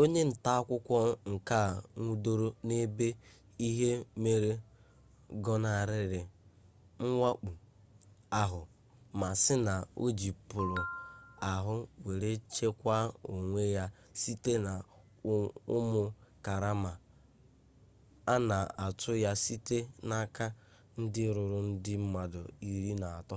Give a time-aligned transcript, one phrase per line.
[0.00, 0.96] onye nta akụkọ
[1.32, 1.66] nke a
[2.00, 3.06] nwụdoro n'ebe
[3.68, 3.90] ihe
[4.22, 4.52] mere
[5.44, 6.20] gọnarịrị
[7.16, 7.50] mwakpọ
[8.40, 8.60] ahụ
[9.20, 10.76] ma sị na o ji polu
[11.52, 11.74] ahụ
[12.04, 13.02] were chekwaa
[13.34, 13.84] onwe ya
[14.20, 14.72] site na
[15.76, 16.02] ụmụ
[16.44, 16.92] karama
[18.32, 19.78] a na-atụ ya site
[20.08, 20.46] n'aka
[21.00, 22.40] ndị ruru ndị mmadụ
[22.72, 23.36] iri na atọ